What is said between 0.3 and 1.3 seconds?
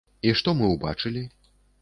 што мы ўбачылі?